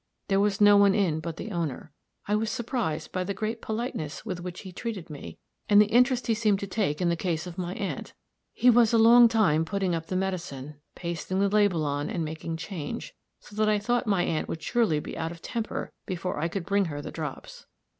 [0.29, 1.93] There was no one in but the owner.
[2.27, 5.37] I was surprised by the great politeness with which he treated me,
[5.69, 8.13] and the interest he seemed to take in the case of my aunt.
[8.51, 12.57] He was a long time putting up the medicine, pasting the label on, and making
[12.57, 16.47] change, so that I thought my aunt would surely be out of temper before I
[16.47, 17.67] could bring her the drops.